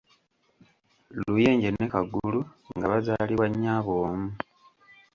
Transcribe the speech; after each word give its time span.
Luyenje 1.23 1.69
ne 1.71 1.85
Kagulu 1.93 2.39
nga 2.75 2.85
bazaalibwa 2.91 3.45
nnyaabwe 3.49 3.95
omu. 4.05 4.29